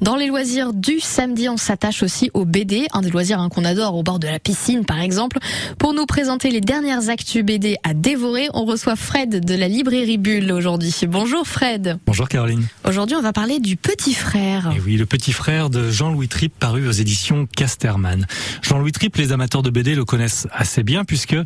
Dans 0.00 0.16
les 0.16 0.28
loisirs 0.28 0.72
du 0.72 0.98
samedi, 0.98 1.50
on 1.50 1.58
s'attache 1.58 2.02
aussi 2.02 2.30
au 2.32 2.46
BD, 2.46 2.86
un 2.94 3.02
des 3.02 3.10
loisirs 3.10 3.38
hein, 3.38 3.50
qu'on 3.50 3.66
adore 3.66 3.94
au 3.96 4.02
bord 4.02 4.18
de 4.18 4.28
la 4.28 4.38
piscine 4.38 4.86
par 4.86 4.98
exemple. 4.98 5.38
Pour 5.78 5.92
nous 5.92 6.06
présenter 6.06 6.50
les 6.50 6.62
dernières 6.62 7.10
actus 7.10 7.44
BD 7.44 7.76
à 7.82 7.92
dévorer, 7.92 8.48
on 8.54 8.64
reçoit 8.64 8.96
Fred 8.96 9.44
de 9.44 9.54
la 9.54 9.68
librairie 9.68 10.16
Bulle 10.16 10.50
aujourd'hui. 10.52 10.94
Bonjour 11.06 11.46
Fred. 11.46 11.98
Bonjour 12.06 12.30
Caroline. 12.30 12.66
Aujourd'hui, 12.88 13.14
on 13.14 13.20
va 13.20 13.34
parler 13.34 13.60
du 13.60 13.76
petit 13.76 14.14
frère. 14.14 14.72
Et 14.74 14.80
oui, 14.80 14.96
le 14.96 15.04
petit 15.04 15.32
frère 15.32 15.68
de 15.68 15.90
Jean-Louis 15.90 16.28
Tripp 16.28 16.54
paru 16.58 16.88
aux 16.88 16.92
éditions 16.92 17.46
Casterman. 17.54 18.26
Jean-Louis 18.62 18.92
Tripp, 18.92 19.16
les 19.16 19.32
amateurs 19.32 19.62
de 19.62 19.68
BD 19.68 19.94
le 19.94 20.06
connaissent 20.06 20.48
assez 20.50 20.82
bien 20.82 21.04
puisque 21.04 21.36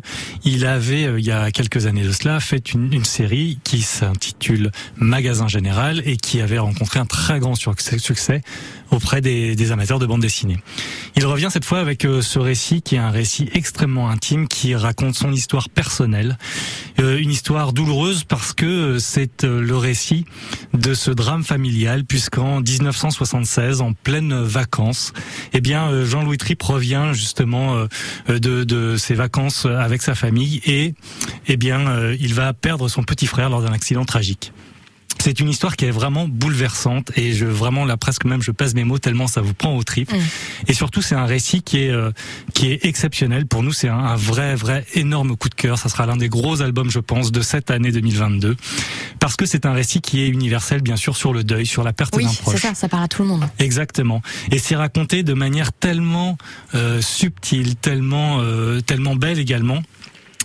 il 0.45 0.65
avait, 0.65 1.07
euh, 1.07 1.19
il 1.19 1.25
y 1.25 1.31
a 1.31 1.51
quelques 1.51 1.87
années 1.87 2.03
de 2.03 2.13
cela, 2.13 2.39
fait 2.39 2.71
une, 2.71 2.93
une 2.93 3.03
série 3.03 3.59
qui 3.65 3.81
s'intitule 3.81 4.71
Magasin 4.95 5.49
Général 5.49 6.01
et 6.05 6.15
qui 6.15 6.39
avait 6.39 6.59
rencontré 6.59 7.01
un 7.01 7.05
très 7.05 7.39
grand 7.39 7.55
succès 7.55 8.44
auprès 8.91 9.21
des, 9.21 9.55
des, 9.55 9.71
amateurs 9.71 9.99
de 9.99 10.05
bande 10.05 10.21
dessinée. 10.21 10.57
Il 11.15 11.25
revient 11.25 11.49
cette 11.51 11.65
fois 11.65 11.79
avec 11.79 12.05
euh, 12.05 12.21
ce 12.21 12.39
récit 12.39 12.81
qui 12.81 12.95
est 12.95 12.99
un 12.99 13.09
récit 13.09 13.49
extrêmement 13.53 14.09
intime 14.09 14.47
qui 14.47 14.75
raconte 14.75 15.15
son 15.15 15.31
histoire 15.31 15.69
personnelle, 15.69 16.37
euh, 16.99 17.17
une 17.17 17.31
histoire 17.31 17.73
douloureuse 17.73 18.23
parce 18.23 18.53
que 18.53 18.65
euh, 18.65 18.99
c'est 18.99 19.43
le 19.43 19.75
récit 19.75 20.25
de 20.73 20.93
ce 20.93 21.11
drame 21.11 21.43
familial 21.43 22.05
puisqu'en 22.05 22.61
1976, 22.61 23.81
en 23.81 23.93
pleine 23.93 24.33
vacances, 24.41 25.13
eh 25.53 25.61
bien 25.61 26.05
Jean-Louis 26.05 26.37
Tripp 26.37 26.61
revient 26.61 27.09
justement 27.13 27.87
de, 28.27 28.63
de 28.63 28.97
ses 28.97 29.13
vacances 29.13 29.65
avec 29.65 30.01
sa 30.01 30.15
famille 30.15 30.61
et 30.65 30.93
eh 31.47 31.57
bien 31.57 32.11
il 32.19 32.33
va 32.33 32.53
perdre 32.53 32.87
son 32.87 33.03
petit 33.03 33.27
frère 33.27 33.49
lors 33.49 33.61
d'un 33.61 33.73
accident 33.73 34.05
tragique. 34.05 34.51
C'est 35.25 35.39
une 35.39 35.49
histoire 35.49 35.75
qui 35.75 35.85
est 35.85 35.91
vraiment 35.91 36.27
bouleversante 36.27 37.11
et 37.17 37.33
je 37.33 37.47
vraiment 37.47 37.83
là 37.83 37.97
presque 37.97 38.25
même 38.25 38.43
je 38.43 38.51
passe 38.51 38.75
mes 38.75 38.83
mots 38.83 38.99
tellement 38.99 39.25
ça 39.25 39.41
vous 39.41 39.55
prend 39.55 39.75
au 39.75 39.81
trip. 39.81 40.13
Mm. 40.13 40.17
Et 40.67 40.73
surtout 40.75 41.01
c'est 41.01 41.15
un 41.15 41.25
récit 41.25 41.63
qui 41.63 41.79
est 41.79 41.89
euh, 41.89 42.11
qui 42.53 42.71
est 42.71 42.85
exceptionnel 42.85 43.47
pour 43.47 43.63
nous. 43.63 43.73
C'est 43.73 43.89
un, 43.89 43.97
un, 43.97 44.15
vrai 44.15 44.53
vrai 44.53 44.85
énorme 44.93 45.35
coup 45.35 45.49
de 45.49 45.55
cœur. 45.55 45.79
Ça 45.79 45.89
sera 45.89 46.05
l'un 46.05 46.15
des 46.15 46.29
gros 46.29 46.61
albums 46.61 46.91
je 46.91 46.99
pense 46.99 47.31
de 47.31 47.41
cette 47.41 47.71
année 47.71 47.91
2022 47.91 48.55
parce 49.19 49.35
que 49.35 49.47
c'est 49.47 49.65
un 49.65 49.73
récit 49.73 49.99
qui 49.99 50.21
est 50.21 50.27
universel 50.27 50.83
bien 50.83 50.95
sûr 50.95 51.17
sur 51.17 51.33
le 51.33 51.43
deuil, 51.43 51.65
sur 51.65 51.83
la 51.83 51.91
perte 51.91 52.13
d'un 52.13 52.27
proche. 52.27 52.37
Oui 52.45 52.51
c'est 52.51 52.67
ça, 52.67 52.75
ça 52.75 52.87
parle 52.87 53.05
à 53.05 53.07
tout 53.07 53.23
le 53.23 53.29
monde. 53.29 53.45
Exactement. 53.57 54.21
Et 54.51 54.59
c'est 54.59 54.75
raconté 54.75 55.23
de 55.23 55.33
manière 55.33 55.73
tellement 55.73 56.37
euh, 56.75 57.01
subtile, 57.01 57.77
tellement 57.77 58.41
euh, 58.41 58.79
tellement 58.81 59.15
belle 59.15 59.39
également 59.39 59.81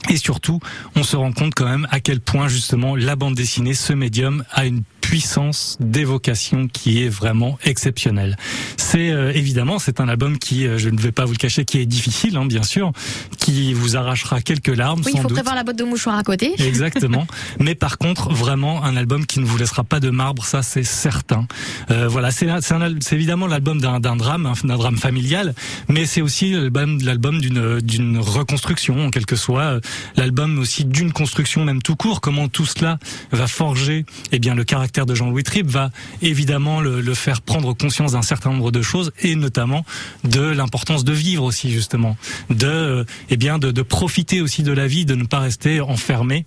et 0.09 0.17
surtout, 0.17 0.61
on 0.97 1.03
se 1.03 1.17
rend 1.17 1.33
compte 1.33 1.55
quand 1.55 1.69
même 1.69 1.87
à 1.91 2.01
quel 2.01 2.21
point 2.21 2.49
justement 2.49 2.97
la 2.97 3.17
bande 3.17 3.35
dessinée, 3.35 3.75
ce 3.75 3.93
médium, 3.93 4.45
a 4.51 4.67
une 4.67 4.83
puissance 5.11 5.77
d'évocation 5.81 6.69
qui 6.69 7.03
est 7.03 7.09
vraiment 7.09 7.59
exceptionnelle. 7.65 8.37
C'est 8.77 9.11
euh, 9.11 9.33
évidemment, 9.35 9.81
c'est 9.81 9.99
un 9.99 10.09
album 10.09 10.39
qui, 10.39 10.69
euh, 10.69 10.79
je 10.79 10.89
ne 10.89 11.01
vais 11.01 11.11
pas 11.11 11.25
vous 11.25 11.33
le 11.33 11.37
cacher, 11.37 11.65
qui 11.65 11.79
est 11.79 11.85
difficile, 11.85 12.37
hein, 12.37 12.47
bien 12.47 12.63
sûr, 12.63 12.93
qui 13.37 13.73
vous 13.73 13.97
arrachera 13.97 14.41
quelques 14.41 14.69
larmes. 14.69 15.03
Oui, 15.05 15.11
il 15.17 15.21
faut 15.21 15.27
prévoir 15.27 15.57
la 15.57 15.65
boîte 15.65 15.79
de 15.79 15.83
mouchoirs 15.83 16.17
à 16.17 16.23
côté. 16.23 16.55
Exactement. 16.65 17.27
Mais 17.59 17.75
par 17.75 17.99
contre, 17.99 18.33
vraiment 18.33 18.85
un 18.85 18.97
album 18.97 19.27
qui 19.27 19.41
ne 19.41 19.47
vous 19.47 19.59
laissera 19.59 19.83
pas 19.83 19.99
de 19.99 20.11
marbre, 20.11 20.45
ça 20.45 20.63
c'est 20.63 20.85
certain. 20.85 21.49
Euh, 21.91 22.07
voilà, 22.07 22.31
c'est 22.31 22.47
évidemment 23.11 23.49
l'album 23.49 23.81
d'un 23.81 23.99
drame, 23.99 24.47
hein, 24.47 24.53
d'un 24.63 24.77
drame 24.77 24.97
familial, 24.97 25.57
mais 25.89 26.07
c'est 26.07 26.21
aussi 26.21 26.53
l'album 26.53 27.41
d'une 27.41 27.81
d'une 27.81 28.19
reconstruction, 28.19 29.07
en 29.07 29.11
quelque 29.11 29.35
soit 29.35 29.81
l'album 30.15 30.61
aussi 30.61 30.85
d'une 30.85 31.13
construction 31.13 31.65
même 31.65 31.83
tout 31.83 31.97
court. 31.97 32.21
Comment 32.21 32.47
tout 32.47 32.67
cela 32.67 33.01
va 33.33 33.49
forger, 33.49 34.07
eh 34.31 34.39
bien, 34.39 34.55
le 34.55 34.63
caractère 34.63 35.00
de 35.07 35.15
Jean-Louis 35.15 35.43
Tripp 35.43 35.67
va 35.67 35.91
évidemment 36.23 36.81
le, 36.81 37.15
faire 37.15 37.41
prendre 37.43 37.75
conscience 37.75 38.13
d'un 38.13 38.23
certain 38.23 38.51
nombre 38.51 38.71
de 38.71 38.83
choses 38.83 39.13
et 39.23 39.35
notamment 39.35 39.85
de 40.25 40.41
l'importance 40.41 41.05
de 41.05 41.13
vivre 41.13 41.45
aussi 41.45 41.71
justement, 41.71 42.17
de 42.49 43.05
eh 43.31 43.37
de, 43.37 43.71
de 43.71 43.83
profiter 43.83 44.41
aussi 44.41 44.63
de 44.63 44.73
la 44.73 44.87
vie, 44.87 45.05
de 45.05 45.15
ne 45.15 45.25
pas 45.25 45.41
rester 45.41 45.81
enfermé 45.81 46.45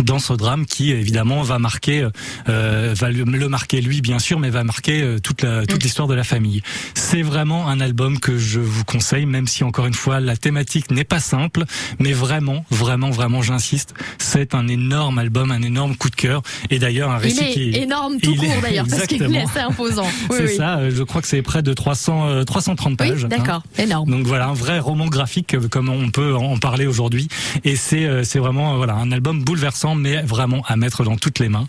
dans 0.00 0.18
ce 0.18 0.32
drame 0.32 0.66
qui 0.66 0.90
évidemment 0.90 1.42
va 1.42 1.58
marquer 1.58 2.08
euh, 2.48 2.94
va 2.96 3.10
le, 3.10 3.48
marquer 3.48 3.80
lui 3.80 4.00
bien 4.00 4.18
sûr 4.18 4.38
mais 4.38 4.50
va 4.50 4.64
marquer 4.64 5.02
euh, 5.02 5.18
toute 5.18 5.42
la, 5.42 5.66
toute 5.66 5.82
l'histoire 5.82 6.08
de 6.08 6.14
la 6.14 6.24
famille. 6.24 6.62
C'est 6.94 7.22
vraiment 7.22 7.68
un 7.68 7.80
album 7.80 8.18
que 8.18 8.38
je 8.38 8.60
vous 8.60 8.84
conseille 8.84 9.26
même 9.26 9.46
si 9.46 9.64
encore 9.64 9.86
une 9.86 9.94
fois 9.94 10.20
la 10.20 10.36
thématique 10.36 10.90
n'est 10.90 11.04
pas 11.04 11.20
simple 11.20 11.64
mais 11.98 12.12
vraiment 12.12 12.64
vraiment 12.70 13.10
vraiment 13.10 13.42
j'insiste, 13.42 13.94
c'est 14.18 14.54
un 14.54 14.68
énorme 14.68 15.18
album, 15.18 15.50
un 15.50 15.62
énorme 15.62 15.96
coup 15.96 16.10
de 16.10 16.16
cœur 16.16 16.42
et 16.70 16.78
d'ailleurs 16.78 17.10
un 17.10 17.18
récit 17.18 17.50
qui 17.52 17.70
est 17.70 17.82
énorme 17.82 18.18
tout 18.20 18.34
court 18.34 18.62
d'ailleurs 18.62 18.86
parce 18.88 19.06
qu'il 19.06 19.22
est 19.22 19.42
assez 19.42 19.60
imposant. 19.60 20.06
Oui, 20.30 20.36
c'est 20.38 20.56
ça, 20.56 20.78
euh, 20.78 20.90
je 20.94 21.02
crois 21.02 21.20
que 21.20 21.26
c'est 21.28 21.42
près 21.42 21.62
de 21.62 21.72
300 21.72 22.44
330 22.44 22.96
pages. 22.96 23.24
Oui, 23.24 23.28
d'accord, 23.28 23.62
hein. 23.76 23.82
énorme. 23.82 24.10
Donc 24.10 24.26
voilà, 24.26 24.48
un 24.48 24.54
vrai 24.54 24.78
roman 24.78 25.06
graphique 25.06 25.56
comme 25.68 25.88
on 25.88 26.10
peut 26.10 26.34
en 26.34 26.58
parler 26.58 26.86
aujourd'hui 26.86 27.28
et 27.64 27.76
c'est 27.76 28.24
c'est 28.24 28.38
vraiment 28.38 28.76
voilà, 28.76 28.94
un 28.94 29.10
album 29.10 29.42
bouleversant 29.42 29.81
mais 29.94 30.22
vraiment 30.22 30.62
à 30.66 30.76
mettre 30.76 31.04
dans 31.04 31.16
toutes 31.16 31.38
les 31.38 31.48
mains. 31.48 31.66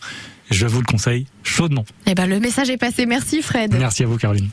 Je 0.52 0.68
vous 0.68 0.80
le 0.80 0.86
conseille 0.86 1.26
chaudement. 1.44 1.86
Eh 2.06 2.16
ben, 2.16 2.28
le 2.28 2.40
message 2.40 2.70
est 2.70 2.78
passé. 2.78 3.06
Merci 3.06 3.42
Fred. 3.42 3.74
Merci 3.78 4.04
à 4.04 4.08
vous 4.08 4.18
Caroline. 4.18 4.50